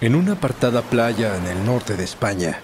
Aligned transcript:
En 0.00 0.14
una 0.14 0.34
apartada 0.34 0.82
playa 0.82 1.36
en 1.36 1.46
el 1.48 1.66
norte 1.66 1.96
de 1.96 2.04
España, 2.04 2.60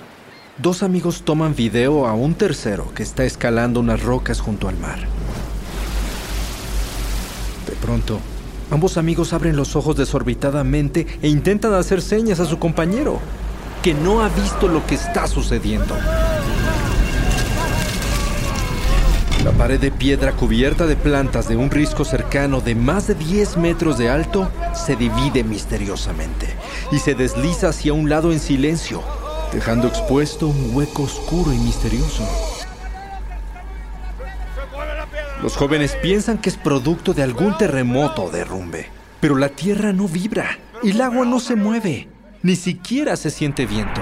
dos 0.57 0.85
amigos 0.85 1.23
toman 1.23 1.57
video 1.57 2.07
a 2.07 2.15
un 2.15 2.35
tercero 2.35 2.95
que 2.95 3.03
está 3.03 3.25
escalando 3.25 3.81
unas 3.81 4.05
rocas 4.05 4.41
junto 4.41 4.69
al 4.69 4.79
mar. 4.79 5.01
De 7.69 7.75
pronto, 7.75 8.21
ambos 8.71 8.97
amigos 8.99 9.33
abren 9.33 9.57
los 9.57 9.75
ojos 9.75 9.97
desorbitadamente 9.97 11.09
e 11.23 11.29
intentan 11.29 11.75
hacer 11.75 12.03
señas 12.03 12.39
a 12.39 12.47
su 12.47 12.61
compañero, 12.61 13.19
que 13.83 13.95
no 13.95 14.23
ha 14.23 14.29
visto 14.29 14.69
lo 14.69 14.87
que 14.87 14.95
está 14.95 15.27
sucediendo. 15.27 15.97
La 19.43 19.51
pared 19.51 19.81
de 19.81 19.91
piedra 19.91 20.31
cubierta 20.35 20.87
de 20.87 20.95
plantas 20.95 21.48
de 21.48 21.57
un 21.57 21.73
risco 21.73 22.05
cercano 22.05 22.61
de 22.61 22.77
más 22.77 23.09
de 23.09 23.17
10 23.17 23.57
metros 23.57 23.98
de 23.98 24.09
alto 24.09 24.48
se 24.73 24.95
divide 24.95 25.43
misteriosamente 25.43 26.55
y 26.91 26.99
se 26.99 27.15
desliza 27.15 27.69
hacia 27.69 27.93
un 27.93 28.09
lado 28.09 28.33
en 28.33 28.41
silencio, 28.41 29.03
dejando 29.53 29.89
expuesto 29.89 30.49
un 30.49 30.75
hueco 30.75 31.05
oscuro 31.05 31.53
y 31.53 31.59
misterioso. 31.59 32.27
Los 35.43 35.57
jóvenes 35.57 35.97
piensan 36.01 36.39
que 36.39 36.49
es 36.49 36.57
producto 36.57 37.13
de 37.13 37.23
algún 37.23 37.57
terremoto 37.59 38.25
o 38.25 38.31
derrumbe, 38.31 38.89
pero 39.21 39.37
la 39.37 39.49
tierra 39.49 39.93
no 39.93 40.09
vibra 40.09 40.59
y 40.83 40.91
el 40.91 41.01
agua 41.01 41.27
no 41.27 41.39
se 41.39 41.55
mueve, 41.55 42.09
ni 42.43 42.57
siquiera 42.57 43.17
se 43.17 43.31
siente 43.31 43.67
viento. 43.67 44.01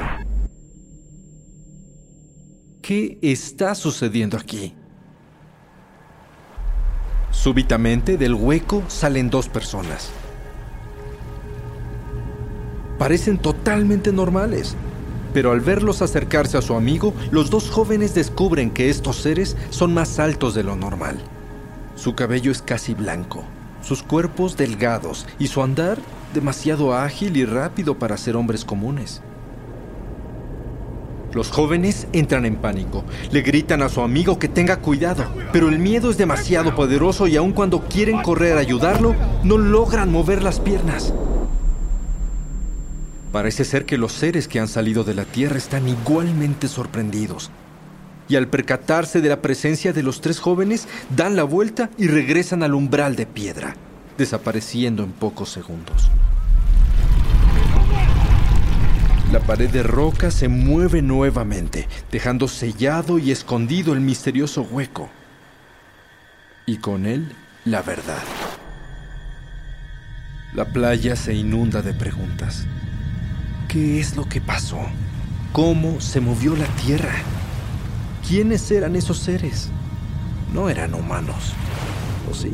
¿Qué 2.81 3.19
está 3.23 3.75
sucediendo 3.75 4.37
aquí? 4.37 4.75
Súbitamente 7.31 8.17
del 8.17 8.35
hueco 8.35 8.85
salen 8.89 9.31
dos 9.31 9.49
personas. 9.49 10.11
Parecen 13.03 13.37
totalmente 13.37 14.13
normales, 14.13 14.77
pero 15.35 15.51
al 15.51 15.61
verlos 15.61 16.03
acercarse 16.03 16.57
a 16.57 16.63
su 16.63 16.77
amigo, 16.77 17.13
los 17.33 17.51
dos 17.51 17.69
jóvenes 17.69 18.15
descubren 18.15 18.71
que 18.71 18.91
estos 18.91 19.17
seres 19.17 19.57
son 19.71 19.93
más 19.93 20.21
altos 20.21 20.55
de 20.55 20.63
lo 20.63 20.77
normal. 20.77 21.19
Su 21.97 22.15
cabello 22.15 22.53
es 22.53 22.63
casi 22.63 22.95
blanco, 22.95 23.43
sus 23.83 24.05
cuerpos 24.05 24.57
delgados 24.57 25.27
y 25.41 25.49
su 25.49 25.65
andar 25.65 25.99
demasiado 26.33 26.95
ágil 26.95 27.37
y 27.37 27.45
rápido 27.45 27.99
para 27.99 28.17
ser 28.17 28.37
hombres 28.37 28.65
comunes. 28.65 29.21
Los 31.33 31.51
jóvenes 31.51 32.07
entran 32.13 32.47
en 32.47 32.55
pánico, 32.55 33.03
le 33.33 33.43
gritan 33.43 33.83
a 33.83 33.89
su 33.89 34.03
amigo 34.03 34.39
que 34.39 34.47
tenga 34.47 34.77
cuidado, 34.77 35.25
pero 35.53 35.69
el 35.69 35.81
miedo 35.81 36.09
es 36.09 36.19
demasiado 36.19 36.77
poderoso 36.77 37.27
y 37.27 37.35
aun 37.35 37.51
cuando 37.51 37.81
quieren 37.81 38.23
correr 38.23 38.57
a 38.57 38.61
ayudarlo, 38.61 39.17
no 39.43 39.59
logran 39.59 40.13
mover 40.13 40.45
las 40.45 40.61
piernas. 40.61 41.13
Parece 43.33 43.65
ser 43.65 43.87
que 43.87 43.97
los 43.97 44.13
seres 44.13 44.47
que 44.47 44.61
han 44.61 44.69
salido 44.69 45.05
de 45.05 45.15
la 45.15 45.25
Tierra 45.25 45.57
están 45.57 45.89
igualmente 45.89 46.69
sorprendidos. 46.69 47.51
Y 48.29 48.37
al 48.37 48.47
percatarse 48.47 49.23
de 49.23 49.31
la 49.31 49.41
presencia 49.41 49.95
de 49.95 50.03
los 50.03 50.21
tres 50.21 50.39
jóvenes, 50.39 50.87
dan 51.17 51.35
la 51.35 51.45
vuelta 51.45 51.91
y 51.97 52.09
regresan 52.09 52.63
al 52.63 52.75
umbral 52.75 53.17
de 53.17 53.27
piedra, 53.27 53.75
desapareciendo 54.19 55.03
en 55.03 55.13
pocos 55.13 55.49
segundos. 55.49 56.11
La 59.33 59.41
pared 59.41 59.71
de 59.71 59.83
roca 59.83 60.31
se 60.31 60.49
mueve 60.49 61.01
nuevamente, 61.01 61.89
dejando 62.11 62.49
sellado 62.49 63.19
y 63.19 63.31
escondido 63.31 63.95
el 63.95 64.01
misterioso 64.01 64.61
hueco. 64.61 65.09
Y 66.67 66.77
con 66.77 67.07
él, 67.07 67.33
la 67.65 67.81
verdad. 67.81 68.23
La 70.55 70.67
playa 70.67 71.17
se 71.17 71.33
inunda 71.33 71.81
de 71.81 71.95
preguntas. 71.95 72.67
¿Qué 73.73 74.01
es 74.01 74.17
lo 74.17 74.29
que 74.29 74.39
pasó? 74.39 74.81
¿Cómo 75.51 75.99
se 75.99 76.21
movió 76.21 76.55
la 76.55 76.67
tierra? 76.85 77.15
¿Quiénes 78.29 78.71
eran 78.71 78.97
esos 78.97 79.17
seres? 79.17 79.71
No 80.53 80.69
eran 80.69 80.93
humanos, 80.93 81.55
¿o 82.31 82.35
sí? 82.35 82.53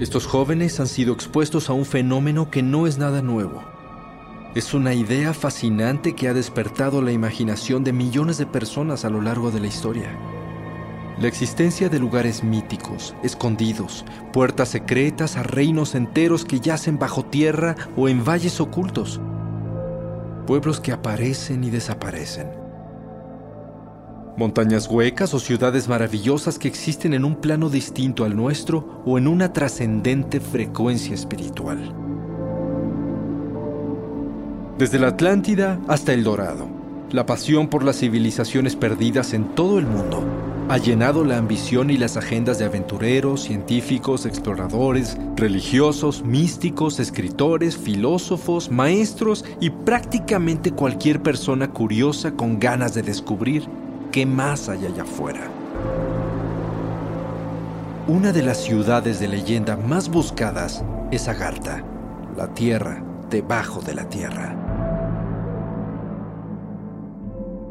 Estos 0.00 0.26
jóvenes 0.26 0.78
han 0.80 0.86
sido 0.86 1.14
expuestos 1.14 1.70
a 1.70 1.72
un 1.72 1.86
fenómeno 1.86 2.50
que 2.50 2.62
no 2.62 2.86
es 2.86 2.98
nada 2.98 3.22
nuevo. 3.22 3.64
Es 4.54 4.74
una 4.74 4.92
idea 4.92 5.32
fascinante 5.32 6.14
que 6.14 6.28
ha 6.28 6.34
despertado 6.34 7.00
la 7.00 7.12
imaginación 7.12 7.84
de 7.84 7.94
millones 7.94 8.36
de 8.36 8.44
personas 8.44 9.06
a 9.06 9.08
lo 9.08 9.22
largo 9.22 9.50
de 9.50 9.60
la 9.60 9.68
historia. 9.68 10.14
La 11.18 11.28
existencia 11.28 11.88
de 11.88 11.98
lugares 11.98 12.44
míticos, 12.44 13.14
escondidos, 13.22 14.04
puertas 14.34 14.68
secretas 14.68 15.38
a 15.38 15.42
reinos 15.42 15.94
enteros 15.94 16.44
que 16.44 16.60
yacen 16.60 16.98
bajo 16.98 17.24
tierra 17.24 17.74
o 17.96 18.10
en 18.10 18.22
valles 18.22 18.60
ocultos. 18.60 19.18
Pueblos 20.46 20.78
que 20.78 20.92
aparecen 20.92 21.64
y 21.64 21.70
desaparecen. 21.70 22.48
Montañas 24.36 24.88
huecas 24.88 25.32
o 25.32 25.38
ciudades 25.38 25.88
maravillosas 25.88 26.58
que 26.58 26.68
existen 26.68 27.14
en 27.14 27.24
un 27.24 27.36
plano 27.36 27.70
distinto 27.70 28.26
al 28.26 28.36
nuestro 28.36 29.02
o 29.06 29.16
en 29.16 29.26
una 29.26 29.54
trascendente 29.54 30.38
frecuencia 30.38 31.14
espiritual. 31.14 31.94
Desde 34.76 34.98
la 34.98 35.08
Atlántida 35.08 35.80
hasta 35.88 36.12
el 36.12 36.24
Dorado, 36.24 36.68
la 37.10 37.24
pasión 37.24 37.68
por 37.68 37.84
las 37.84 38.00
civilizaciones 38.00 38.76
perdidas 38.76 39.32
en 39.32 39.54
todo 39.54 39.78
el 39.78 39.86
mundo 39.86 40.22
ha 40.68 40.78
llenado 40.78 41.24
la 41.24 41.38
ambición 41.38 41.90
y 41.90 41.96
las 41.96 42.16
agendas 42.16 42.58
de 42.58 42.64
aventureros, 42.64 43.42
científicos, 43.42 44.26
exploradores, 44.26 45.16
religiosos, 45.36 46.24
místicos, 46.24 46.98
escritores, 46.98 47.76
filósofos, 47.76 48.70
maestros 48.70 49.44
y 49.60 49.70
prácticamente 49.70 50.72
cualquier 50.72 51.22
persona 51.22 51.70
curiosa 51.70 52.32
con 52.32 52.58
ganas 52.58 52.94
de 52.94 53.02
descubrir 53.02 53.68
qué 54.10 54.26
más 54.26 54.68
hay 54.68 54.86
allá 54.86 55.04
afuera. 55.04 55.48
Una 58.08 58.32
de 58.32 58.42
las 58.42 58.58
ciudades 58.58 59.20
de 59.20 59.28
leyenda 59.28 59.76
más 59.76 60.08
buscadas 60.08 60.84
es 61.12 61.28
Agartha, 61.28 61.84
la 62.36 62.52
tierra 62.54 63.02
debajo 63.30 63.80
de 63.82 63.94
la 63.94 64.08
tierra. 64.08 64.65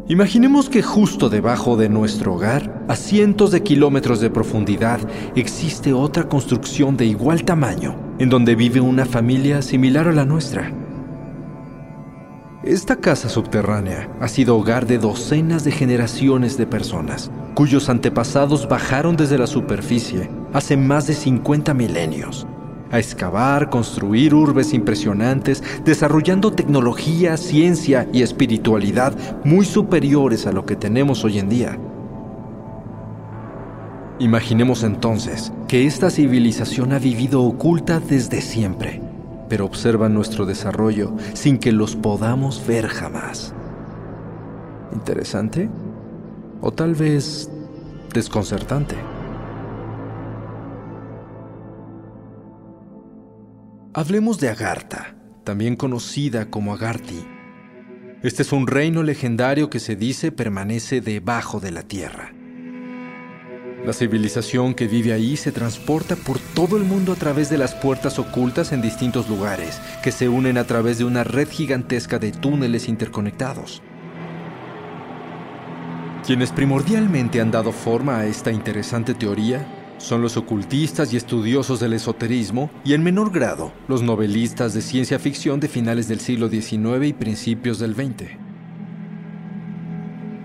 Imaginemos 0.07 0.69
que 0.69 0.84
justo 0.84 1.30
debajo 1.30 1.78
de 1.78 1.90
nuestro 1.90 2.36
hogar, 2.36 2.86
a 2.88 2.96
cientos 2.96 3.50
de 3.50 3.63
kilómetros 3.63 4.19
de 4.19 4.30
profundidad, 4.30 5.00
existe 5.36 5.94
otra 5.94 6.30
construcción 6.30 6.96
de 6.96 7.07
igual 7.07 7.44
tamaño, 7.44 7.96
en 8.19 8.30
donde 8.30 8.54
vive 8.54 8.80
una 8.81 9.07
familia 9.07 9.63
similar 9.63 10.07
a 10.07 10.12
la 10.12 10.24
nuestra. 10.24 10.72
Esta 12.63 12.98
casa 12.98 13.30
subterránea 13.30 14.07
ha 14.19 14.28
sido 14.28 14.56
hogar 14.57 14.86
de 14.86 15.00
docenas 15.00 15.63
de 15.63 15.72
generaciones 15.72 16.56
de 16.56 16.68
personas, 16.68 17.31
cuyos 17.56 17.90
antepasados 17.90 18.69
bajaron 18.69 19.16
desde 19.16 19.40
la 19.40 19.48
superficie 19.48 20.30
hace 20.54 20.78
más 20.78 21.07
de 21.07 21.16
50 21.16 21.74
milenios 21.74 22.46
a 22.95 23.00
excavar, 23.00 23.69
construir 23.69 24.33
urbes 24.33 24.74
impresionantes, 24.74 25.63
desarrollando 25.83 26.53
tecnología, 26.53 27.38
ciencia 27.38 28.07
y 28.12 28.21
espiritualidad 28.21 29.13
muy 29.44 29.65
superiores 29.65 30.47
a 30.47 30.51
lo 30.51 30.65
que 30.65 30.75
tenemos 30.75 31.24
hoy 31.24 31.39
en 31.39 31.50
día. 31.50 31.77
Imaginemos 34.19 34.83
entonces 34.83 35.51
que 35.68 35.86
esta 35.86 36.09
civilización 36.09 36.94
ha 36.94 37.00
vivido 37.00 37.44
oculta 37.44 38.00
desde 38.00 38.42
siempre, 38.42 39.01
pero 39.50 39.65
observa 39.65 40.07
nuestro 40.07 40.45
desarrollo 40.45 41.13
sin 41.33 41.57
que 41.57 41.74
los 41.74 41.97
podamos 41.97 42.65
ver 42.65 42.88
jamás. 42.88 43.53
¿Interesante? 44.94 45.69
O 46.62 46.71
tal 46.71 46.95
vez 46.95 47.50
desconcertante. 48.13 48.95
Hablemos 53.97 54.42
de 54.42 54.50
Agartha, 54.50 55.15
también 55.45 55.77
conocida 55.77 56.50
como 56.50 56.74
Agarthi. 56.74 57.25
Este 58.24 58.42
es 58.42 58.51
un 58.51 58.68
reino 58.68 59.03
legendario 59.03 59.69
que 59.69 59.80
se 59.80 59.95
dice 59.95 60.33
permanece 60.33 61.00
debajo 61.00 61.62
de 61.62 61.71
la 61.71 61.81
tierra. 61.83 62.33
La 63.86 63.94
civilización 63.94 64.74
que 64.74 64.89
vive 64.89 65.13
ahí 65.13 65.38
se 65.38 65.53
transporta 65.53 66.18
por 66.18 66.39
todo 66.39 66.75
el 66.75 66.83
mundo 66.83 67.13
a 67.13 67.15
través 67.15 67.50
de 67.50 67.57
las 67.57 67.74
puertas 67.74 68.19
ocultas 68.19 68.74
en 68.74 68.81
distintos 68.81 69.30
lugares, 69.30 69.80
que 70.03 70.12
se 70.12 70.27
unen 70.27 70.57
a 70.57 70.65
través 70.65 70.97
de 70.97 71.06
una 71.06 71.24
red 71.24 71.47
gigantesca 71.47 72.19
de 72.19 72.33
túneles 72.33 72.89
interconectados. 72.89 73.81
Quienes 76.25 76.51
primordialmente 76.51 77.39
han 77.39 77.51
dado 77.51 77.71
forma 77.71 78.18
a 78.18 78.25
esta 78.25 78.51
interesante 78.51 79.13
teoría 79.13 79.85
son 79.97 80.21
los 80.21 80.38
ocultistas 80.38 81.13
y 81.13 81.18
estudiosos 81.18 81.80
del 81.80 81.94
esoterismo 81.94 82.69
y 82.83 82.94
en 82.94 83.03
menor 83.03 83.31
grado 83.31 83.71
los 83.88 84.01
novelistas 84.01 84.74
de 84.74 84.81
ciencia 84.81 85.19
ficción 85.19 85.59
de 85.59 85.68
finales 85.68 86.07
del 86.07 86.19
siglo 86.19 86.50
XIX 86.50 87.06
y 87.06 87.13
principios 87.13 87.80
del 87.80 87.95
XX. 87.95 88.45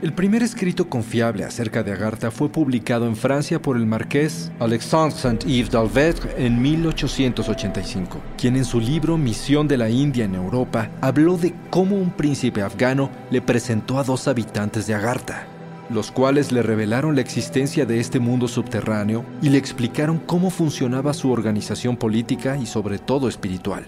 El 0.02 0.14
primer 0.14 0.42
escrito 0.42 0.88
confiable 0.88 1.44
acerca 1.44 1.82
de 1.82 1.92
Agartha 1.92 2.30
fue 2.30 2.48
publicado 2.48 3.06
en 3.06 3.16
Francia 3.16 3.60
por 3.60 3.76
el 3.76 3.84
marqués 3.84 4.50
Alexandre 4.58 5.18
Saint-Yves 5.18 5.70
d'Alvetre 5.70 6.46
en 6.46 6.62
1885, 6.62 8.18
quien 8.38 8.56
en 8.56 8.64
su 8.64 8.80
libro 8.80 9.18
Misión 9.18 9.68
de 9.68 9.76
la 9.76 9.90
India 9.90 10.24
en 10.24 10.34
Europa 10.34 10.90
habló 11.02 11.36
de 11.36 11.54
cómo 11.68 11.96
un 11.96 12.12
príncipe 12.12 12.62
afgano 12.62 13.10
le 13.30 13.42
presentó 13.42 13.98
a 13.98 14.02
dos 14.02 14.26
habitantes 14.26 14.86
de 14.86 14.94
Agartha, 14.94 15.46
los 15.90 16.10
cuales 16.12 16.52
le 16.52 16.62
revelaron 16.62 17.16
la 17.16 17.20
existencia 17.20 17.84
de 17.84 17.98
este 17.98 18.20
mundo 18.20 18.46
subterráneo 18.48 19.24
y 19.42 19.48
le 19.48 19.58
explicaron 19.58 20.18
cómo 20.18 20.50
funcionaba 20.50 21.12
su 21.12 21.30
organización 21.30 21.96
política 21.96 22.56
y 22.56 22.66
sobre 22.66 22.98
todo 22.98 23.28
espiritual. 23.28 23.84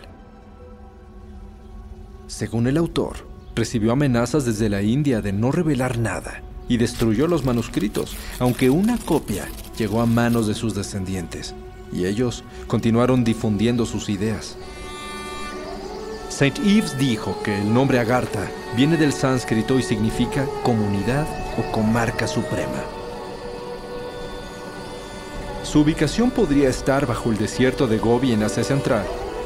Según 2.27 2.67
el 2.67 2.77
autor, 2.77 3.29
recibió 3.55 3.93
amenazas 3.93 4.45
desde 4.45 4.69
la 4.69 4.83
India 4.83 5.21
de 5.21 5.33
no 5.33 5.53
revelar 5.53 5.99
nada 5.99 6.43
y 6.69 6.77
destruyó 6.77 7.27
los 7.27 7.45
manuscritos, 7.45 8.17
aunque 8.39 8.71
una 8.71 8.99
copia 8.99 9.47
llegó 9.77 10.01
a 10.01 10.07
manos 10.07 10.47
de 10.47 10.55
sus 10.55 10.75
descendientes, 10.75 11.55
y 11.93 12.07
ellos 12.07 12.43
continuaron 12.67 13.23
difundiendo 13.23 13.87
sus 13.87 14.09
ideas. 14.09 14.57
Saint 16.33 16.59
Yves 16.61 16.97
dijo 16.97 17.43
que 17.43 17.59
el 17.59 17.75
nombre 17.75 17.99
Agartha 17.99 18.49
viene 18.75 18.97
del 18.97 19.13
sánscrito 19.13 19.79
y 19.79 19.83
significa 19.83 20.47
comunidad 20.63 21.27
o 21.59 21.73
comarca 21.73 22.27
suprema. 22.27 22.83
Su 25.63 25.81
ubicación 25.81 26.31
podría 26.31 26.71
estar 26.71 27.07
bajo 27.07 27.31
el 27.31 27.37
desierto 27.37 27.87
de 27.87 27.99
Gobi 27.99 28.33
en 28.33 28.43
Asia 28.43 28.65
Central 28.65 29.05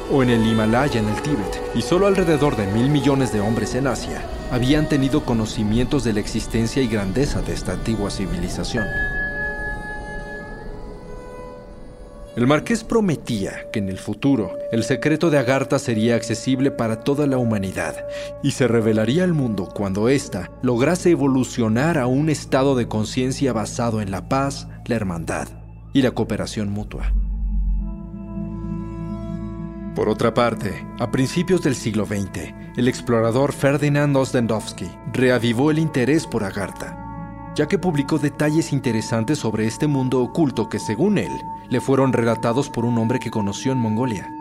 o 0.09 0.23
en 0.23 0.29
el 0.29 0.47
Himalaya 0.47 1.01
en 1.01 1.09
el 1.09 1.21
Tíbet, 1.21 1.61
y 1.75 1.81
solo 1.81 2.07
alrededor 2.07 2.55
de 2.55 2.67
mil 2.67 2.89
millones 2.89 3.33
de 3.33 3.41
hombres 3.41 3.75
en 3.75 3.87
Asia 3.87 4.23
habían 4.49 4.87
tenido 4.87 5.25
conocimientos 5.25 6.05
de 6.05 6.13
la 6.13 6.21
existencia 6.21 6.81
y 6.81 6.87
grandeza 6.87 7.41
de 7.41 7.51
esta 7.51 7.73
antigua 7.73 8.09
civilización. 8.09 8.85
El 12.37 12.45
marqués 12.45 12.83
prometía 12.83 13.71
que 13.71 13.79
en 13.79 13.89
el 13.89 13.97
futuro 13.97 14.59
el 14.71 14.83
secreto 14.83 15.31
de 15.31 15.39
Agartha 15.39 15.79
sería 15.79 16.15
accesible 16.15 16.69
para 16.69 16.99
toda 16.99 17.25
la 17.25 17.39
humanidad 17.39 18.05
y 18.43 18.51
se 18.51 18.67
revelaría 18.67 19.23
al 19.23 19.33
mundo 19.33 19.67
cuando 19.73 20.07
ésta 20.07 20.51
lograse 20.61 21.09
evolucionar 21.09 21.97
a 21.97 22.05
un 22.05 22.29
estado 22.29 22.75
de 22.75 22.87
conciencia 22.87 23.53
basado 23.53 24.01
en 24.01 24.11
la 24.11 24.29
paz, 24.29 24.67
la 24.85 24.95
hermandad 24.95 25.47
y 25.93 26.03
la 26.03 26.11
cooperación 26.11 26.69
mutua. 26.69 27.11
Por 29.95 30.07
otra 30.07 30.35
parte, 30.35 30.85
a 30.99 31.09
principios 31.09 31.63
del 31.63 31.73
siglo 31.73 32.05
XX, 32.05 32.53
el 32.77 32.87
explorador 32.87 33.51
Ferdinand 33.51 34.15
Ostrendowski 34.15 34.87
reavivó 35.11 35.71
el 35.71 35.79
interés 35.79 36.27
por 36.27 36.43
Agartha, 36.43 37.06
ya 37.57 37.67
que 37.67 37.79
publicó 37.79 38.19
detalles 38.19 38.71
interesantes 38.71 39.39
sobre 39.39 39.65
este 39.65 39.87
mundo 39.87 40.21
oculto 40.21 40.69
que, 40.69 40.77
según 40.77 41.17
él, 41.17 41.31
le 41.71 41.81
fueron 41.81 42.13
relatados 42.13 42.69
por 42.69 42.85
un 42.85 42.99
hombre 42.99 43.17
que 43.19 43.31
conoció 43.31 43.71
en 43.71 43.79
Mongolia. 43.79 44.31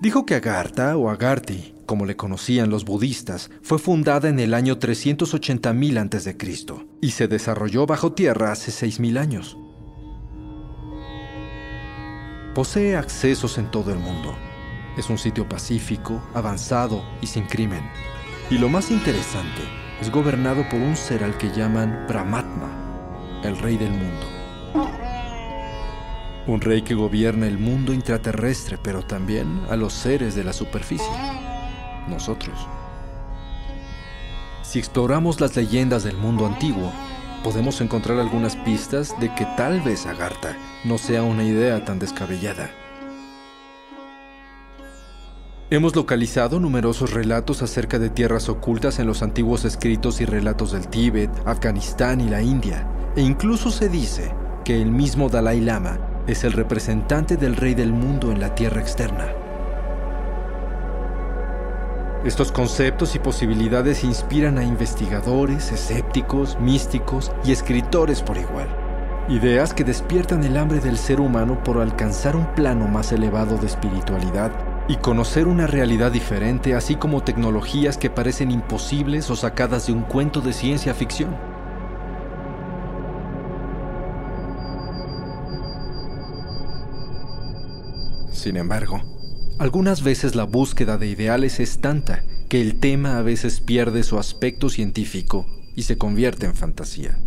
Dijo 0.00 0.26
que 0.26 0.34
Agartha 0.34 0.96
o 0.96 1.08
Agarthi, 1.08 1.76
como 1.86 2.04
le 2.04 2.16
conocían 2.16 2.68
los 2.68 2.84
budistas, 2.84 3.48
fue 3.62 3.78
fundada 3.78 4.28
en 4.28 4.40
el 4.40 4.54
año 4.54 4.80
380.000 4.80 6.16
a.C. 6.16 6.36
y 7.00 7.10
se 7.12 7.28
desarrolló 7.28 7.86
bajo 7.86 8.12
tierra 8.12 8.50
hace 8.50 8.72
6.000 8.72 9.18
años. 9.18 9.56
Posee 12.56 12.96
accesos 12.96 13.56
en 13.56 13.70
todo 13.70 13.92
el 13.92 14.00
mundo. 14.00 14.34
Es 14.98 15.08
un 15.10 15.16
sitio 15.16 15.48
pacífico, 15.48 16.20
avanzado 16.34 17.04
y 17.20 17.28
sin 17.28 17.44
crimen. 17.44 17.88
Y 18.50 18.58
lo 18.58 18.68
más 18.68 18.90
interesante, 18.90 19.62
es 20.02 20.10
gobernado 20.10 20.68
por 20.68 20.80
un 20.80 20.96
ser 20.96 21.22
al 21.22 21.38
que 21.38 21.52
llaman 21.52 22.06
Brahmatma, 22.08 23.40
el 23.44 23.56
rey 23.56 23.76
del 23.76 23.92
mundo. 23.92 24.26
Un 26.48 26.60
rey 26.60 26.82
que 26.82 26.94
gobierna 26.94 27.46
el 27.46 27.56
mundo 27.56 27.92
intraterrestre, 27.92 28.78
pero 28.82 29.04
también 29.04 29.62
a 29.70 29.76
los 29.76 29.92
seres 29.92 30.34
de 30.34 30.42
la 30.42 30.52
superficie, 30.52 31.06
nosotros. 32.08 32.66
Si 34.62 34.80
exploramos 34.80 35.40
las 35.40 35.54
leyendas 35.54 36.02
del 36.02 36.16
mundo 36.16 36.46
antiguo, 36.46 36.90
podemos 37.44 37.80
encontrar 37.80 38.18
algunas 38.18 38.56
pistas 38.56 39.14
de 39.20 39.32
que 39.36 39.46
tal 39.56 39.82
vez 39.82 40.04
Agartha 40.06 40.56
no 40.82 40.98
sea 40.98 41.22
una 41.22 41.44
idea 41.44 41.84
tan 41.84 42.00
descabellada. 42.00 42.81
Hemos 45.72 45.96
localizado 45.96 46.60
numerosos 46.60 47.14
relatos 47.14 47.62
acerca 47.62 47.98
de 47.98 48.10
tierras 48.10 48.50
ocultas 48.50 48.98
en 48.98 49.06
los 49.06 49.22
antiguos 49.22 49.64
escritos 49.64 50.20
y 50.20 50.26
relatos 50.26 50.72
del 50.72 50.86
Tíbet, 50.86 51.30
Afganistán 51.46 52.20
y 52.20 52.28
la 52.28 52.42
India, 52.42 52.86
e 53.16 53.22
incluso 53.22 53.70
se 53.70 53.88
dice 53.88 54.34
que 54.66 54.82
el 54.82 54.90
mismo 54.90 55.30
Dalai 55.30 55.62
Lama 55.62 55.98
es 56.26 56.44
el 56.44 56.52
representante 56.52 57.38
del 57.38 57.56
rey 57.56 57.72
del 57.72 57.90
mundo 57.90 58.30
en 58.30 58.40
la 58.40 58.54
tierra 58.54 58.82
externa. 58.82 59.32
Estos 62.22 62.52
conceptos 62.52 63.14
y 63.14 63.18
posibilidades 63.18 64.04
inspiran 64.04 64.58
a 64.58 64.64
investigadores, 64.64 65.72
escépticos, 65.72 66.60
místicos 66.60 67.32
y 67.46 67.52
escritores 67.52 68.20
por 68.20 68.36
igual. 68.36 68.68
Ideas 69.30 69.72
que 69.72 69.84
despiertan 69.84 70.44
el 70.44 70.58
hambre 70.58 70.80
del 70.80 70.98
ser 70.98 71.18
humano 71.18 71.64
por 71.64 71.80
alcanzar 71.80 72.36
un 72.36 72.44
plano 72.54 72.88
más 72.88 73.10
elevado 73.10 73.56
de 73.56 73.68
espiritualidad 73.68 74.52
y 74.88 74.96
conocer 74.96 75.46
una 75.46 75.66
realidad 75.66 76.10
diferente, 76.10 76.74
así 76.74 76.96
como 76.96 77.22
tecnologías 77.22 77.98
que 77.98 78.10
parecen 78.10 78.50
imposibles 78.50 79.30
o 79.30 79.36
sacadas 79.36 79.86
de 79.86 79.92
un 79.92 80.02
cuento 80.02 80.40
de 80.40 80.52
ciencia 80.52 80.94
ficción. 80.94 81.36
Sin 88.32 88.56
embargo, 88.56 89.00
algunas 89.60 90.02
veces 90.02 90.34
la 90.34 90.44
búsqueda 90.44 90.98
de 90.98 91.06
ideales 91.06 91.60
es 91.60 91.80
tanta 91.80 92.24
que 92.48 92.60
el 92.60 92.80
tema 92.80 93.18
a 93.18 93.22
veces 93.22 93.60
pierde 93.60 94.02
su 94.02 94.18
aspecto 94.18 94.68
científico 94.68 95.46
y 95.76 95.84
se 95.84 95.96
convierte 95.96 96.46
en 96.46 96.54
fantasía. 96.54 97.18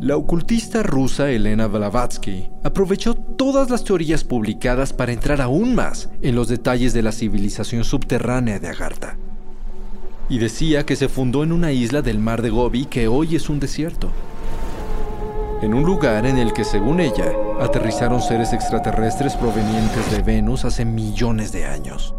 La 0.00 0.16
ocultista 0.16 0.82
rusa 0.82 1.30
Elena 1.30 1.66
Blavatsky 1.66 2.48
aprovechó 2.64 3.14
todas 3.14 3.68
las 3.68 3.84
teorías 3.84 4.24
publicadas 4.24 4.92
para 4.92 5.12
entrar 5.12 5.40
aún 5.40 5.74
más 5.74 6.08
en 6.22 6.34
los 6.34 6.48
detalles 6.48 6.94
de 6.94 7.02
la 7.02 7.12
civilización 7.12 7.84
subterránea 7.84 8.58
de 8.58 8.68
Agartha. 8.68 9.18
Y 10.28 10.38
decía 10.38 10.86
que 10.86 10.96
se 10.96 11.08
fundó 11.08 11.44
en 11.44 11.52
una 11.52 11.72
isla 11.72 12.00
del 12.00 12.18
mar 12.18 12.40
de 12.40 12.50
Gobi 12.50 12.86
que 12.86 13.08
hoy 13.08 13.36
es 13.36 13.50
un 13.50 13.60
desierto 13.60 14.10
en 15.62 15.74
un 15.74 15.82
lugar 15.82 16.24
en 16.24 16.38
el 16.38 16.54
que, 16.54 16.64
según 16.64 17.00
ella, 17.00 17.32
aterrizaron 17.60 18.22
seres 18.22 18.54
extraterrestres 18.54 19.36
provenientes 19.36 20.10
de 20.10 20.22
Venus 20.22 20.64
hace 20.64 20.86
millones 20.86 21.52
de 21.52 21.66
años. 21.66 22.14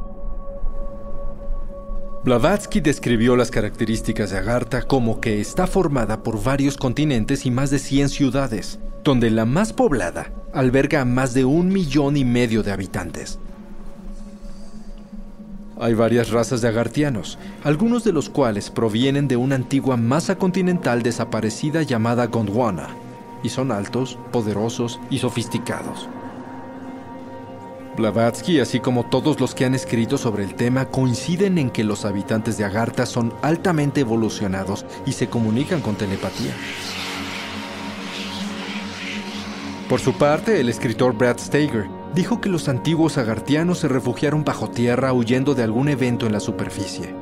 Blavatsky 2.23 2.81
describió 2.81 3.35
las 3.35 3.49
características 3.49 4.29
de 4.29 4.37
Agartha 4.37 4.83
como 4.83 5.19
que 5.19 5.41
está 5.41 5.65
formada 5.65 6.21
por 6.21 6.43
varios 6.43 6.77
continentes 6.77 7.47
y 7.47 7.51
más 7.51 7.71
de 7.71 7.79
100 7.79 8.09
ciudades, 8.09 8.79
donde 9.03 9.31
la 9.31 9.45
más 9.45 9.73
poblada 9.73 10.31
alberga 10.53 11.01
a 11.01 11.05
más 11.05 11.33
de 11.33 11.45
un 11.45 11.69
millón 11.69 12.17
y 12.17 12.23
medio 12.23 12.61
de 12.61 12.71
habitantes. 12.71 13.39
Hay 15.79 15.95
varias 15.95 16.29
razas 16.29 16.61
de 16.61 16.67
agartianos, 16.67 17.39
algunos 17.63 18.03
de 18.03 18.11
los 18.13 18.29
cuales 18.29 18.69
provienen 18.69 19.27
de 19.27 19.37
una 19.37 19.55
antigua 19.55 19.97
masa 19.97 20.35
continental 20.35 21.01
desaparecida 21.01 21.81
llamada 21.81 22.27
Gondwana, 22.27 22.89
y 23.41 23.49
son 23.49 23.71
altos, 23.71 24.19
poderosos 24.31 24.99
y 25.09 25.17
sofisticados. 25.17 26.07
Blavatsky, 27.98 28.60
así 28.60 28.79
como 28.79 29.05
todos 29.05 29.39
los 29.39 29.53
que 29.53 29.65
han 29.65 29.75
escrito 29.75 30.17
sobre 30.17 30.43
el 30.43 30.55
tema, 30.55 30.86
coinciden 30.86 31.57
en 31.57 31.69
que 31.69 31.83
los 31.83 32.05
habitantes 32.05 32.57
de 32.57 32.63
Agartha 32.63 33.05
son 33.05 33.33
altamente 33.41 34.01
evolucionados 34.01 34.86
y 35.05 35.12
se 35.12 35.27
comunican 35.27 35.81
con 35.81 35.95
telepatía. 35.95 36.53
Por 39.89 40.00
su 40.00 40.13
parte, 40.13 40.62
el 40.62 40.69
escritor 40.69 41.17
Brad 41.17 41.38
Steiger 41.38 41.89
dijo 42.15 42.39
que 42.39 42.48
los 42.48 42.69
antiguos 42.69 43.17
agartianos 43.17 43.79
se 43.79 43.89
refugiaron 43.89 44.45
bajo 44.45 44.69
tierra 44.69 45.12
huyendo 45.12 45.53
de 45.53 45.63
algún 45.63 45.89
evento 45.89 46.25
en 46.25 46.31
la 46.31 46.39
superficie. 46.39 47.13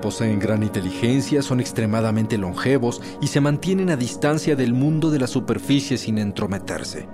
Poseen 0.00 0.40
gran 0.40 0.62
inteligencia, 0.62 1.42
son 1.42 1.60
extremadamente 1.60 2.38
longevos 2.38 3.02
y 3.20 3.26
se 3.26 3.40
mantienen 3.40 3.90
a 3.90 3.96
distancia 3.96 4.56
del 4.56 4.72
mundo 4.72 5.10
de 5.10 5.18
la 5.18 5.26
superficie 5.26 5.98
sin 5.98 6.18
entrometerse. 6.18 7.06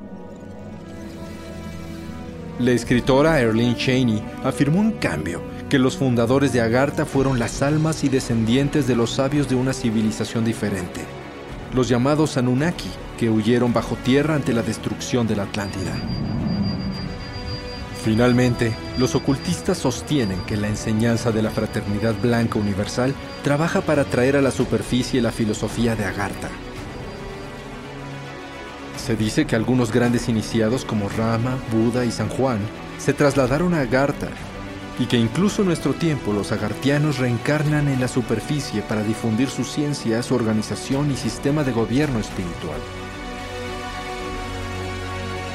La 2.59 2.73
escritora 2.73 3.41
Erlene 3.41 3.77
Cheney 3.77 4.21
afirmó 4.43 4.83
en 4.83 4.91
cambio 4.91 5.41
que 5.69 5.79
los 5.79 5.97
fundadores 5.97 6.53
de 6.53 6.61
Agartha 6.61 7.07
fueron 7.07 7.39
las 7.39 7.63
almas 7.63 8.03
y 8.03 8.09
descendientes 8.09 8.89
de 8.89 8.97
los 8.97 9.11
sabios 9.13 9.49
de 9.49 9.55
una 9.55 9.73
civilización 9.73 10.45
diferente, 10.45 11.03
los 11.73 11.89
llamados 11.89 12.37
Anunnaki, 12.37 12.91
que 13.17 13.31
huyeron 13.31 13.73
bajo 13.73 13.95
tierra 13.95 14.35
ante 14.35 14.53
la 14.53 14.63
destrucción 14.63 15.29
de 15.29 15.37
la 15.37 15.45
Atlántida. 15.45 15.93
Finalmente, 18.03 18.73
los 18.99 19.15
ocultistas 19.15 19.79
sostienen 19.79 20.41
que 20.41 20.57
la 20.57 20.67
enseñanza 20.67 21.31
de 21.31 21.43
la 21.43 21.51
fraternidad 21.51 22.17
blanca 22.21 22.59
universal 22.59 23.15
trabaja 23.45 23.83
para 23.83 24.05
traer 24.05 24.35
a 24.35 24.43
la 24.43 24.51
superficie 24.51 25.23
la 25.23 25.31
filosofía 25.31 25.95
de 25.95 26.07
Agartha. 26.07 26.49
Se 29.09 29.17
dice 29.17 29.47
que 29.47 29.57
algunos 29.57 29.91
grandes 29.91 30.29
iniciados 30.29 30.85
como 30.85 31.09
Rama, 31.09 31.57
Buda 31.73 32.05
y 32.05 32.11
San 32.11 32.29
Juan 32.29 32.59
se 32.99 33.15
trasladaron 33.15 33.73
a 33.73 33.81
Agartha 33.81 34.29
y 34.99 35.07
que 35.07 35.17
incluso 35.17 35.63
en 35.63 35.69
nuestro 35.69 35.95
tiempo 35.95 36.35
los 36.35 36.53
agartianos 36.53 37.17
reencarnan 37.17 37.89
en 37.89 38.03
la 38.03 38.09
superficie 38.09 38.83
para 38.83 39.03
difundir 39.03 39.49
su 39.49 39.65
ciencia, 39.65 40.23
su 40.23 40.35
organización 40.35 41.11
y 41.11 41.17
sistema 41.17 41.65
de 41.65 41.73
gobierno 41.73 42.19
espiritual. 42.19 42.79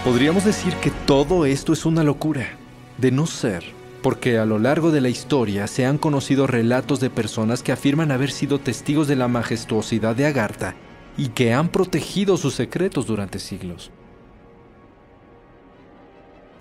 Podríamos 0.04 0.46
decir 0.46 0.74
que 0.78 0.90
todo 1.06 1.46
esto 1.46 1.74
es 1.74 1.86
una 1.86 2.04
locura, 2.04 2.58
de 2.98 3.12
no 3.12 3.28
ser, 3.28 3.66
porque 4.02 4.40
a 4.40 4.48
lo 4.48 4.58
largo 4.58 4.90
de 4.90 5.02
la 5.02 5.10
historia 5.10 5.68
se 5.68 5.86
han 5.86 6.00
conocido 6.00 6.48
relatos 6.48 7.00
de 7.00 7.12
personas 7.12 7.62
que 7.62 7.72
afirman 7.72 8.12
haber 8.12 8.32
sido 8.32 8.58
testigos 8.58 9.08
de 9.08 9.16
la 9.16 9.28
majestuosidad 9.28 10.16
de 10.16 10.26
Agartha 10.26 10.74
y 11.18 11.30
que 11.30 11.54
han 11.54 11.70
protegido 11.70 12.38
sus 12.38 12.56
secretos 12.56 13.06
durante 13.06 13.40
siglos. 13.40 13.92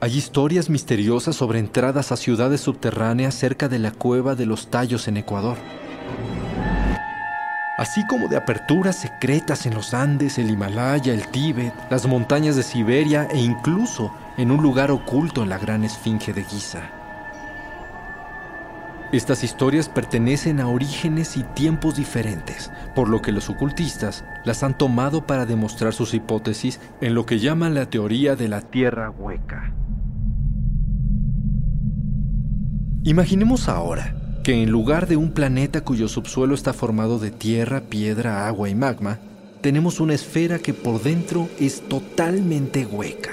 Hay 0.01 0.17
historias 0.17 0.69
misteriosas 0.69 1.37
sobre 1.37 1.61
entradas 1.61 2.11
a 2.11 2.17
ciudades 2.17 2.61
subterráneas 2.61 3.35
cerca 3.35 3.69
de 3.69 3.79
la 3.79 3.93
cueva 3.93 4.35
de 4.35 4.47
los 4.47 4.69
tallos 4.69 5.07
en 5.07 5.17
Ecuador. 5.17 5.57
Así 7.79 8.07
como 8.07 8.29
de 8.29 8.37
aperturas 8.37 9.01
secretas 9.01 9.65
en 9.65 9.75
los 9.75 9.95
Andes, 9.95 10.39
el 10.39 10.51
Himalaya, 10.51 11.15
el 11.15 11.29
Tíbet, 11.29 11.73
las 11.91 12.07
montañas 12.07 12.57
de 12.57 12.63
Siberia 12.63 13.29
e 13.31 13.39
incluso 13.39 14.13
en 14.37 14.51
un 14.51 14.63
lugar 14.63 14.91
oculto 14.91 15.43
en 15.43 15.49
la 15.49 15.59
gran 15.59 15.85
esfinge 15.85 16.33
de 16.33 16.45
Giza. 16.45 17.02
Estas 19.13 19.45
historias 19.45 19.91
pertenecen 19.91 20.59
a 20.59 20.69
orígenes 20.69 21.37
y 21.37 21.43
tiempos 21.43 21.97
diferentes, 21.97 22.71
por 22.95 23.11
lo 23.11 23.21
que 23.21 23.31
los 23.31 23.51
ocultistas 23.51 24.25
las 24.47 24.63
han 24.63 24.79
tomado 24.79 25.27
para 25.27 25.45
demostrar 25.45 25.93
sus 25.93 26.15
hipótesis 26.15 26.81
en 27.03 27.15
lo 27.15 27.27
que 27.27 27.39
llaman 27.39 27.75
la 27.75 27.91
teoría 27.91 28.37
de 28.37 28.49
la 28.49 28.63
Tierra 28.63 29.11
hueca. 29.11 29.75
Imaginemos 33.05 33.69
ahora 33.69 34.17
que 34.45 34.63
en 34.63 34.71
lugar 34.71 35.07
de 35.07 35.19
un 35.19 35.33
planeta 35.33 35.83
cuyo 35.83 36.09
subsuelo 36.09 36.55
está 36.55 36.73
formado 36.73 37.19
de 37.19 37.31
tierra, 37.31 37.83
piedra, 37.83 38.47
agua 38.47 38.71
y 38.71 38.75
magma, 38.75 39.19
tenemos 39.61 40.01
una 40.01 40.15
esfera 40.15 40.59
que 40.59 40.73
por 40.73 41.03
dentro 41.03 41.51
es 41.61 41.87
totalmente 41.87 42.87
hueca. 42.87 43.33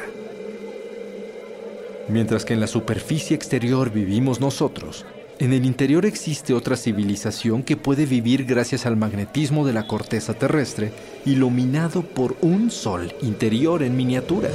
Mientras 2.09 2.43
que 2.43 2.53
en 2.53 2.59
la 2.59 2.67
superficie 2.67 3.36
exterior 3.36 3.91
vivimos 3.91 4.41
nosotros, 4.41 5.05
en 5.39 5.53
el 5.53 5.65
interior 5.65 6.05
existe 6.05 6.53
otra 6.53 6.75
civilización 6.75 7.63
que 7.63 7.77
puede 7.77 8.05
vivir 8.05 8.46
gracias 8.46 8.86
al 8.86 8.98
magnetismo 8.98 9.65
de 9.65 9.72
la 9.72 9.88
corteza 9.88 10.34
terrestre, 10.34 10.91
iluminado 11.25 12.01
por 12.01 12.36
un 12.41 12.69
sol 12.69 13.13
interior 13.22 13.81
en 13.81 13.96
miniatura. 13.96 14.50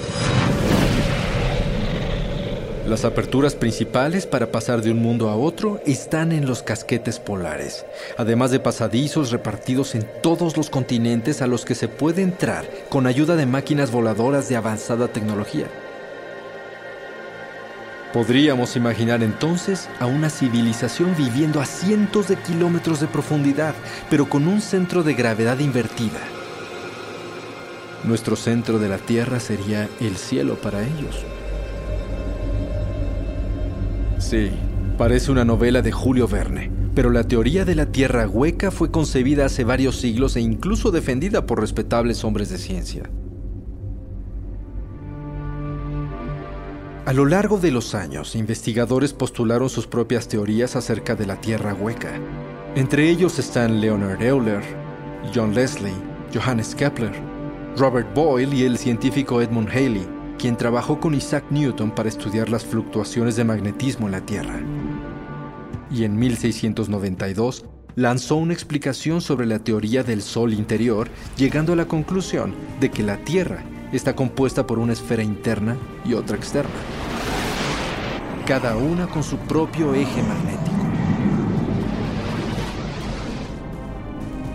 Las 2.87 3.07
aperturas 3.07 3.55
principales 3.55 4.27
para 4.27 4.53
pasar 4.53 4.83
de 4.83 4.91
un 4.91 4.99
mundo 5.01 5.31
a 5.31 5.37
otro 5.37 5.81
están 5.87 6.33
en 6.33 6.47
los 6.47 6.63
casquetes 6.63 7.19
polares, 7.19 7.87
además 8.19 8.51
de 8.51 8.61
pasadizos 8.61 9.31
repartidos 9.31 9.95
en 9.95 10.07
todos 10.23 10.59
los 10.59 10.69
continentes 10.69 11.41
a 11.41 11.47
los 11.47 11.65
que 11.65 11.75
se 11.75 11.89
puede 11.89 12.21
entrar 12.21 12.69
con 12.91 13.07
ayuda 13.07 13.37
de 13.37 13.47
máquinas 13.47 13.91
voladoras 13.91 14.51
de 14.51 14.57
avanzada 14.57 15.09
tecnología. 15.09 15.67
Podríamos 18.15 18.77
imaginar 18.77 19.25
entonces 19.25 19.89
a 19.99 20.07
una 20.07 20.31
civilización 20.31 21.17
viviendo 21.19 21.61
a 21.61 21.67
cientos 21.67 22.29
de 22.29 22.37
kilómetros 22.37 23.01
de 23.01 23.09
profundidad, 23.09 23.75
pero 24.09 24.29
con 24.29 24.47
un 24.47 24.61
centro 24.61 25.03
de 25.03 25.15
gravedad 25.15 25.59
invertida. 25.59 26.21
Nuestro 28.05 28.37
centro 28.37 28.79
de 28.79 28.89
la 28.89 28.99
Tierra 28.99 29.41
sería 29.41 29.89
el 30.01 30.17
cielo 30.17 30.55
para 30.55 30.85
ellos. 30.85 31.25
Sí, 34.19 34.53
parece 34.97 35.33
una 35.33 35.45
novela 35.45 35.83
de 35.83 35.91
Julio 35.91 36.29
Verne, 36.29 36.71
pero 36.95 37.11
la 37.11 37.25
teoría 37.25 37.65
de 37.65 37.75
la 37.75 37.87
Tierra 37.87 38.29
hueca 38.29 38.71
fue 38.71 38.93
concebida 38.93 39.47
hace 39.47 39.65
varios 39.65 39.97
siglos 39.97 40.37
e 40.37 40.41
incluso 40.41 40.93
defendida 40.93 41.47
por 41.47 41.61
respetables 41.61 42.23
hombres 42.23 42.49
de 42.49 42.59
ciencia. 42.59 43.11
A 47.07 47.13
lo 47.13 47.27
largo 47.27 47.59
de 47.59 47.71
los 47.71 47.95
años, 47.95 48.35
investigadores 48.35 49.13
postularon 49.13 49.69
sus 49.69 49.87
propias 49.87 50.27
teorías 50.27 50.75
acerca 50.75 51.15
de 51.15 51.27
la 51.27 51.39
Tierra 51.39 51.75
hueca. 51.75 52.19
Entre 52.77 53.11
ellos 53.11 53.39
están 53.39 53.79
Leonard 53.79 54.23
Euler, 54.23 54.63
John 55.35 55.55
Leslie, 55.55 55.93
Johannes 56.33 56.75
Kepler, 56.75 57.13
Robert 57.77 58.15
Boyle 58.15 58.55
y 58.55 58.63
el 58.63 58.79
científico 58.79 59.43
Edmund 59.43 59.69
Halley, 59.69 60.09
quien 60.39 60.57
trabajó 60.57 60.99
con 60.99 61.13
Isaac 61.15 61.45
Newton 61.51 61.91
para 61.91 62.09
estudiar 62.09 62.49
las 62.49 62.65
fluctuaciones 62.65 63.37
de 63.37 63.45
magnetismo 63.45 64.07
en 64.07 64.13
la 64.13 64.25
Tierra. 64.25 64.59
Y 65.91 66.05
en 66.05 66.19
1692 66.19 67.67
lanzó 67.97 68.37
una 68.37 68.55
explicación 68.55 69.21
sobre 69.21 69.45
la 69.45 69.59
teoría 69.59 70.05
del 70.05 70.23
Sol 70.23 70.55
interior, 70.55 71.11
llegando 71.37 71.75
a 71.75 71.77
la 71.77 71.85
conclusión 71.85 72.55
de 72.81 72.91
que 72.91 73.03
la 73.03 73.19
Tierra 73.19 73.63
está 73.93 74.17
compuesta 74.17 74.67
por 74.67 74.79
una 74.79 74.93
esfera 74.93 75.23
interna 75.23 75.77
y 76.05 76.15
otra 76.15 76.37
externa, 76.37 76.71
cada 78.45 78.77
una 78.77 79.07
con 79.07 79.23
su 79.23 79.39
propio 79.39 79.95
eje 79.95 80.23
magnético. 80.23 80.77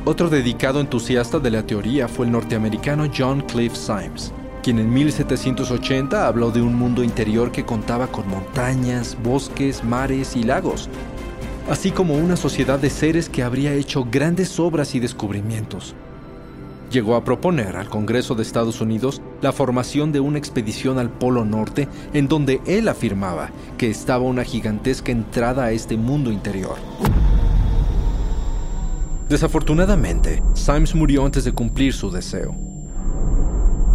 Otro 0.06 0.30
dedicado 0.30 0.80
entusiasta 0.80 1.40
de 1.40 1.52
la 1.52 1.66
teoría 1.66 2.08
fue 2.08 2.26
el 2.26 2.32
norteamericano 2.32 3.10
John 3.16 3.42
Cliff 3.42 3.76
Symes, 3.76 4.32
quien 4.62 4.80
en 4.80 4.94
1780 4.94 6.28
habló 6.28 6.52
de 6.52 6.62
un 6.62 6.76
mundo 6.76 7.04
interior 7.04 7.52
que 7.52 7.66
contaba 7.66 8.08
con 8.08 8.28
montañas, 8.28 9.18
bosques, 9.24 9.84
mares 9.84 10.36
y 10.36 10.44
lagos, 10.44 10.88
así 11.70 11.92
como 11.92 12.16
una 12.16 12.36
sociedad 12.36 12.80
de 12.80 12.90
seres 12.90 13.28
que 13.28 13.44
habría 13.44 13.74
hecho 13.74 14.06
grandes 14.10 14.60
obras 14.60 14.94
y 14.94 15.00
descubrimientos. 15.00 15.96
Llegó 16.92 17.16
a 17.16 17.24
proponer 17.24 17.76
al 17.76 17.88
Congreso 17.88 18.34
de 18.34 18.42
Estados 18.42 18.82
Unidos 18.82 19.22
la 19.42 19.52
formación 19.52 20.12
de 20.12 20.20
una 20.20 20.40
expedición 20.40 20.98
al 20.98 21.12
Polo 21.12 21.46
Norte 21.46 21.88
en 22.14 22.28
donde 22.28 22.62
él 22.66 22.88
afirmaba 22.88 23.52
que 23.78 23.90
estaba 23.90 24.24
una 24.24 24.44
gigantesca 24.44 25.12
entrada 25.12 25.66
a 25.66 25.72
este 25.72 25.98
mundo 25.98 26.32
interior. 26.32 26.78
Desafortunadamente, 29.30 30.42
Symes 30.54 30.96
murió 30.96 31.24
antes 31.24 31.44
de 31.44 31.52
cumplir 31.52 31.94
su 31.94 32.10
deseo. 32.10 32.56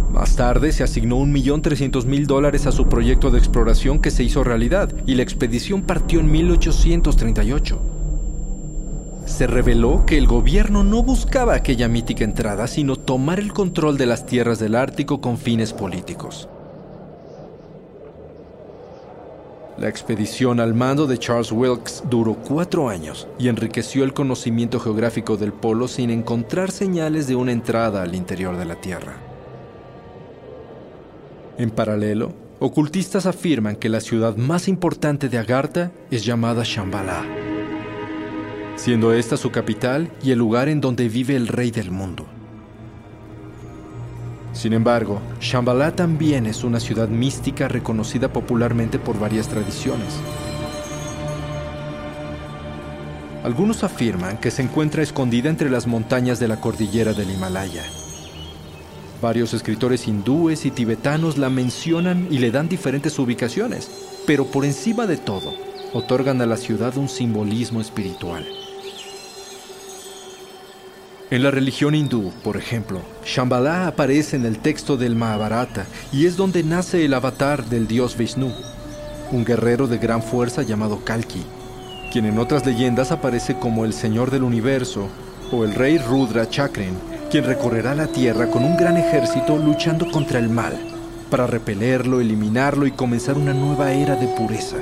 Más 0.09 0.37
tarde 0.37 0.71
se 0.71 0.81
asignó 0.81 1.17
1.300.000 1.17 2.25
dólares 2.25 2.65
a 2.67 2.71
su 2.71 2.87
proyecto 2.87 3.31
de 3.31 3.39
exploración 3.39 3.99
que 3.99 4.11
se 4.11 4.23
hizo 4.23 4.45
realidad 4.45 4.95
y 5.05 5.15
la 5.15 5.23
expedición 5.23 5.81
partió 5.81 6.21
en 6.21 6.31
1838. 6.31 7.94
Se 9.25 9.47
reveló 9.47 10.05
que 10.05 10.17
el 10.17 10.27
gobierno 10.27 10.83
no 10.83 11.03
buscaba 11.03 11.55
aquella 11.55 11.87
mítica 11.87 12.23
entrada, 12.23 12.67
sino 12.67 12.95
tomar 12.95 13.39
el 13.39 13.53
control 13.53 13.97
de 13.97 14.05
las 14.05 14.25
tierras 14.25 14.59
del 14.59 14.75
Ártico 14.75 15.19
con 15.19 15.37
fines 15.37 15.73
políticos. 15.73 16.47
La 19.77 19.89
expedición 19.89 20.61
al 20.61 20.73
mando 20.73 21.05
de 21.05 21.17
Charles 21.17 21.51
Wilkes 21.51 22.03
duró 22.09 22.35
cuatro 22.35 22.87
años 22.87 23.27
y 23.37 23.49
enriqueció 23.49 24.05
el 24.05 24.13
conocimiento 24.13 24.79
geográfico 24.79 25.35
del 25.35 25.51
polo 25.51 25.89
sin 25.89 26.11
encontrar 26.11 26.71
señales 26.71 27.27
de 27.27 27.35
una 27.35 27.51
entrada 27.51 28.03
al 28.03 28.15
interior 28.15 28.55
de 28.55 28.65
la 28.65 28.75
Tierra. 28.75 29.17
En 31.57 31.71
paralelo, 31.71 32.31
ocultistas 32.59 33.25
afirman 33.25 33.75
que 33.75 33.89
la 33.89 33.99
ciudad 33.99 34.37
más 34.37 34.69
importante 34.69 35.27
de 35.27 35.39
Agartha 35.39 35.91
es 36.09 36.23
llamada 36.23 36.63
Shambhala, 36.63 37.25
siendo 38.75 39.13
esta 39.13 39.37
su 39.37 39.51
capital 39.51 40.11
y 40.21 40.31
el 40.31 40.39
lugar 40.39 40.69
en 40.69 40.81
donde 40.81 41.09
vive 41.09 41.35
el 41.35 41.47
rey 41.47 41.71
del 41.71 41.91
mundo. 41.91 42.25
Sin 44.53 44.73
embargo, 44.73 45.21
Shambhala 45.41 45.95
también 45.95 46.45
es 46.45 46.63
una 46.63 46.79
ciudad 46.79 47.09
mística 47.09 47.67
reconocida 47.67 48.31
popularmente 48.31 48.99
por 48.99 49.19
varias 49.19 49.47
tradiciones. 49.49 50.15
Algunos 53.43 53.83
afirman 53.83 54.37
que 54.37 54.49
se 54.49 54.63
encuentra 54.63 55.03
escondida 55.03 55.49
entre 55.49 55.69
las 55.69 55.85
montañas 55.85 56.39
de 56.39 56.47
la 56.47 56.59
cordillera 56.61 57.13
del 57.13 57.29
Himalaya. 57.29 57.83
Varios 59.21 59.53
escritores 59.53 60.07
hindúes 60.07 60.65
y 60.65 60.71
tibetanos 60.71 61.37
la 61.37 61.49
mencionan 61.49 62.27
y 62.31 62.39
le 62.39 62.49
dan 62.49 62.69
diferentes 62.69 63.19
ubicaciones, 63.19 63.91
pero 64.25 64.45
por 64.45 64.65
encima 64.65 65.05
de 65.05 65.17
todo, 65.17 65.53
otorgan 65.93 66.41
a 66.41 66.45
la 66.45 66.57
ciudad 66.57 66.97
un 66.97 67.07
simbolismo 67.07 67.81
espiritual. 67.81 68.45
En 71.31 71.41
la 71.41 71.49
religión 71.49 71.95
hindú, 71.95 72.31
por 72.43 72.55
ejemplo, 72.55 73.01
Shambhala 73.25 73.87
aparece 73.87 74.35
en 74.35 74.45
el 74.45 74.59
texto 74.59 74.95
del 74.95 75.15
Mahabharata 75.15 75.87
y 76.13 76.27
es 76.27 76.37
donde 76.37 76.61
nace 76.63 77.03
el 77.03 77.15
avatar 77.15 77.65
del 77.65 77.87
dios 77.87 78.15
Vishnu, 78.15 78.51
un 79.31 79.43
guerrero 79.43 79.87
de 79.87 79.97
gran 79.97 80.21
fuerza 80.21 80.61
llamado 80.61 81.03
Kalki, 81.03 81.41
quien 82.11 82.25
en 82.25 82.37
otras 82.37 82.63
leyendas 82.63 83.11
aparece 83.11 83.57
como 83.57 83.85
el 83.85 83.93
señor 83.93 84.29
del 84.29 84.43
universo 84.43 85.09
o 85.51 85.63
el 85.63 85.73
rey 85.73 85.97
Rudra 85.97 86.47
Chakren, 86.47 86.93
quien 87.31 87.43
recorrerá 87.43 87.95
la 87.95 88.05
tierra 88.05 88.51
con 88.51 88.63
un 88.63 88.77
gran 88.77 88.95
ejército 88.95 89.57
luchando 89.57 90.11
contra 90.11 90.37
el 90.37 90.49
mal, 90.49 90.77
para 91.31 91.47
repelerlo, 91.47 92.21
eliminarlo 92.21 92.85
y 92.85 92.91
comenzar 92.91 93.35
una 93.35 93.53
nueva 93.55 93.93
era 93.93 94.15
de 94.15 94.27
pureza. 94.27 94.77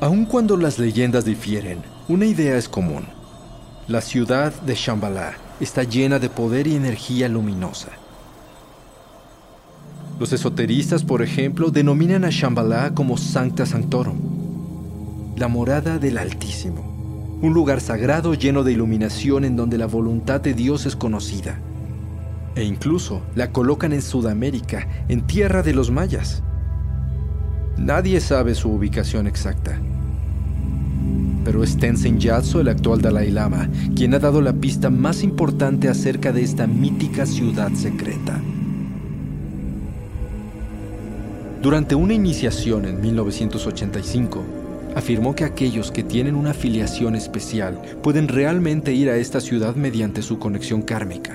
Aun 0.00 0.24
cuando 0.24 0.56
las 0.56 0.78
leyendas 0.78 1.26
difieren, 1.26 1.82
una 2.08 2.24
idea 2.24 2.56
es 2.56 2.66
común. 2.66 3.15
La 3.88 4.00
ciudad 4.00 4.52
de 4.62 4.74
Shambhala 4.74 5.34
está 5.60 5.84
llena 5.84 6.18
de 6.18 6.28
poder 6.28 6.66
y 6.66 6.74
energía 6.74 7.28
luminosa. 7.28 7.90
Los 10.18 10.32
esoteristas, 10.32 11.04
por 11.04 11.22
ejemplo, 11.22 11.70
denominan 11.70 12.24
a 12.24 12.30
Shambhala 12.30 12.94
como 12.94 13.16
Sancta 13.16 13.64
Sanctorum, 13.64 15.36
la 15.36 15.46
morada 15.46 16.00
del 16.00 16.18
Altísimo, 16.18 17.38
un 17.40 17.54
lugar 17.54 17.80
sagrado 17.80 18.34
lleno 18.34 18.64
de 18.64 18.72
iluminación 18.72 19.44
en 19.44 19.54
donde 19.54 19.78
la 19.78 19.86
voluntad 19.86 20.40
de 20.40 20.52
Dios 20.52 20.84
es 20.84 20.96
conocida. 20.96 21.60
E 22.56 22.64
incluso 22.64 23.22
la 23.36 23.52
colocan 23.52 23.92
en 23.92 24.02
Sudamérica, 24.02 24.88
en 25.06 25.28
tierra 25.28 25.62
de 25.62 25.74
los 25.74 25.92
mayas. 25.92 26.42
Nadie 27.76 28.20
sabe 28.20 28.56
su 28.56 28.68
ubicación 28.68 29.28
exacta 29.28 29.78
pero 31.46 31.62
es 31.62 31.76
Tenzin 31.76 32.18
Gyatso, 32.18 32.60
el 32.60 32.66
actual 32.66 33.00
Dalai 33.00 33.30
Lama, 33.30 33.70
quien 33.94 34.14
ha 34.14 34.18
dado 34.18 34.40
la 34.40 34.52
pista 34.52 34.90
más 34.90 35.22
importante 35.22 35.88
acerca 35.88 36.32
de 36.32 36.42
esta 36.42 36.66
mítica 36.66 37.24
ciudad 37.24 37.70
secreta. 37.70 38.40
Durante 41.62 41.94
una 41.94 42.14
iniciación 42.14 42.84
en 42.84 43.00
1985, 43.00 44.42
afirmó 44.96 45.36
que 45.36 45.44
aquellos 45.44 45.92
que 45.92 46.02
tienen 46.02 46.34
una 46.34 46.50
afiliación 46.50 47.14
especial 47.14 47.80
pueden 48.02 48.26
realmente 48.26 48.92
ir 48.92 49.08
a 49.08 49.16
esta 49.16 49.40
ciudad 49.40 49.76
mediante 49.76 50.22
su 50.22 50.40
conexión 50.40 50.82
kármica. 50.82 51.32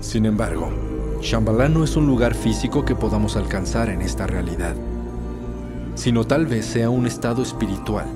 Sin 0.00 0.24
embargo, 0.24 0.70
Shambhala 1.20 1.68
no 1.68 1.84
es 1.84 1.94
un 1.94 2.06
lugar 2.06 2.34
físico 2.34 2.86
que 2.86 2.96
podamos 2.96 3.36
alcanzar 3.36 3.90
en 3.90 4.00
esta 4.00 4.26
realidad 4.26 4.74
sino 5.96 6.24
tal 6.24 6.46
vez 6.46 6.66
sea 6.66 6.90
un 6.90 7.06
estado 7.06 7.42
espiritual, 7.42 8.06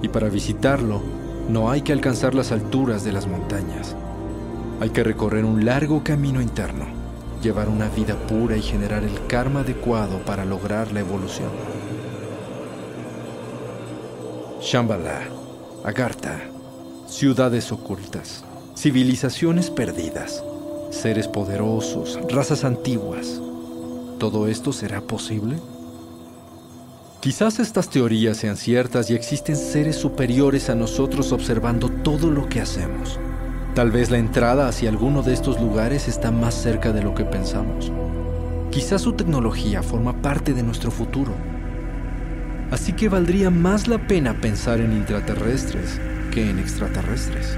y 0.00 0.08
para 0.08 0.30
visitarlo 0.30 1.02
no 1.50 1.70
hay 1.70 1.82
que 1.82 1.92
alcanzar 1.92 2.34
las 2.34 2.52
alturas 2.52 3.04
de 3.04 3.12
las 3.12 3.26
montañas. 3.26 3.94
Hay 4.80 4.90
que 4.90 5.04
recorrer 5.04 5.44
un 5.44 5.64
largo 5.64 6.02
camino 6.02 6.40
interno, 6.40 6.86
llevar 7.42 7.68
una 7.68 7.88
vida 7.88 8.14
pura 8.26 8.56
y 8.56 8.62
generar 8.62 9.04
el 9.04 9.26
karma 9.26 9.60
adecuado 9.60 10.18
para 10.24 10.44
lograr 10.44 10.92
la 10.92 11.00
evolución. 11.00 11.50
Shambhala, 14.60 15.20
Agartha, 15.84 16.40
ciudades 17.06 17.70
ocultas, 17.70 18.44
civilizaciones 18.76 19.70
perdidas, 19.70 20.42
seres 20.90 21.28
poderosos, 21.28 22.18
razas 22.28 22.64
antiguas. 22.64 23.40
¿Todo 24.18 24.48
esto 24.48 24.72
será 24.72 25.00
posible? 25.00 25.56
Quizás 27.20 27.58
estas 27.58 27.90
teorías 27.90 28.36
sean 28.36 28.56
ciertas 28.56 29.10
y 29.10 29.14
existen 29.14 29.56
seres 29.56 29.96
superiores 29.96 30.70
a 30.70 30.74
nosotros 30.74 31.32
observando 31.32 31.88
todo 31.88 32.30
lo 32.30 32.48
que 32.48 32.60
hacemos. 32.60 33.18
Tal 33.74 33.90
vez 33.90 34.10
la 34.10 34.18
entrada 34.18 34.68
hacia 34.68 34.90
alguno 34.90 35.22
de 35.22 35.34
estos 35.34 35.60
lugares 35.60 36.08
está 36.08 36.30
más 36.30 36.54
cerca 36.54 36.92
de 36.92 37.02
lo 37.02 37.14
que 37.14 37.24
pensamos. 37.24 37.90
Quizás 38.70 39.02
su 39.02 39.14
tecnología 39.14 39.82
forma 39.82 40.20
parte 40.22 40.54
de 40.54 40.62
nuestro 40.62 40.90
futuro. 40.90 41.32
Así 42.70 42.92
que 42.92 43.08
valdría 43.08 43.50
más 43.50 43.88
la 43.88 43.98
pena 44.06 44.40
pensar 44.40 44.80
en 44.80 44.92
intraterrestres 44.92 46.00
que 46.32 46.50
en 46.50 46.58
extraterrestres. 46.58 47.56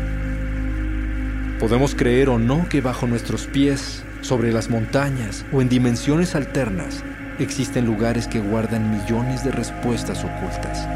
Podemos 1.59 1.95
creer 1.95 2.29
o 2.29 2.39
no 2.39 2.69
que 2.69 2.81
bajo 2.81 3.07
nuestros 3.07 3.47
pies, 3.47 4.05
sobre 4.21 4.53
las 4.53 4.69
montañas 4.69 5.45
o 5.53 5.63
en 5.63 5.69
dimensiones 5.69 6.35
alternas, 6.35 7.03
existen 7.45 7.87
lugares 7.87 8.27
que 8.27 8.41
guardan 8.41 8.91
millones 8.91 9.45
de 9.45 9.53
respuestas 9.53 10.25
ocultas. 10.25 10.89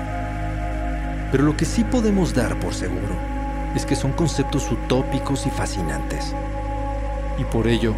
Pero 1.31 1.45
lo 1.45 1.57
que 1.57 1.65
sí 1.65 1.85
podemos 1.85 2.35
dar 2.35 2.59
por 2.59 2.75
seguro 2.75 3.17
es 3.75 3.87
que 3.87 3.97
son 3.97 4.13
conceptos 4.13 4.71
utópicos 4.71 5.47
y 5.47 5.51
fascinantes. 5.51 6.35
Y 7.39 7.45
por 7.45 7.67
ello, 7.67 7.95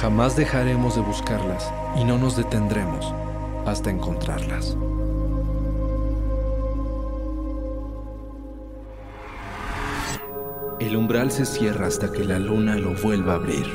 jamás 0.00 0.34
dejaremos 0.34 0.96
de 0.96 1.02
buscarlas 1.02 1.70
y 1.96 2.04
no 2.04 2.18
nos 2.18 2.36
detendremos 2.36 3.14
hasta 3.66 3.90
encontrarlas. 3.90 4.76
El 10.80 10.96
umbral 10.96 11.30
se 11.30 11.44
cierra 11.44 11.86
hasta 11.86 12.10
que 12.10 12.24
la 12.24 12.38
luna 12.38 12.76
lo 12.76 12.94
vuelva 12.94 13.32
a 13.32 13.36
abrir. 13.36 13.66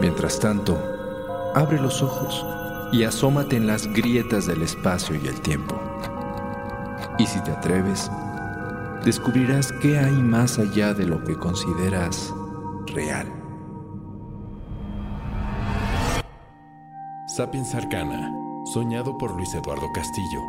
Mientras 0.00 0.38
tanto, 0.40 0.76
abre 1.54 1.80
los 1.80 2.02
ojos 2.02 2.44
y 2.92 3.04
asómate 3.04 3.56
en 3.56 3.66
las 3.66 3.86
grietas 3.86 4.46
del 4.46 4.62
espacio 4.62 5.16
y 5.16 5.26
el 5.26 5.40
tiempo. 5.40 5.80
Y 7.18 7.26
si 7.26 7.40
te 7.42 7.50
atreves, 7.50 8.10
descubrirás 9.04 9.72
qué 9.80 9.98
hay 9.98 10.12
más 10.12 10.58
allá 10.58 10.92
de 10.92 11.06
lo 11.06 11.24
que 11.24 11.36
consideras 11.36 12.32
real. 12.94 13.26
Sapiens 17.26 17.74
Arcana, 17.74 18.30
soñado 18.74 19.16
por 19.16 19.34
Luis 19.34 19.54
Eduardo 19.54 19.90
Castillo, 19.94 20.40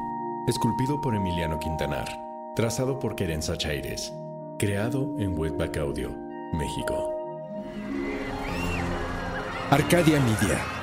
esculpido 0.47 0.99
por 0.99 1.15
Emiliano 1.15 1.57
Quintanar, 1.59 2.09
trazado 2.57 2.99
por 2.99 3.15
Querenza 3.15 3.57
Chaires, 3.57 4.13
creado 4.59 5.15
en 5.17 5.37
Webback 5.39 5.77
Audio, 5.77 6.11
México. 6.51 7.09
Arcadia 9.71 10.19
Media. 10.19 10.82